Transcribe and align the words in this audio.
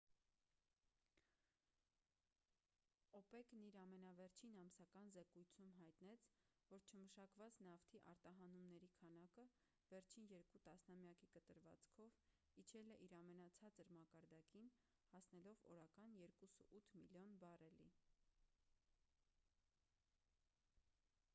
օպեկ-ն 3.17 3.65
իր 3.65 3.75
ամենավերջին 3.81 4.55
ամսական 4.61 5.11
զեկույցում 5.15 5.73
հայտնեց 5.79 6.23
որ 6.71 6.81
չմշակված 6.87 7.59
նավթի 7.67 8.01
արտահանումների 8.13 8.89
քանակը 8.95 9.45
վերջին 9.93 10.27
երկու 10.33 10.61
տասնամյակի 10.69 11.29
կտրվածքով 11.37 12.17
իջել 12.65 12.91
է 12.97 12.99
իր 13.09 13.15
ամենացածր 13.21 13.93
մակարդակին 14.01 14.73
հասնելով 15.13 15.65
օրական 15.77 16.19
2,8 16.25 16.93
միլիոն 16.99 17.39
բարելի 17.47 17.89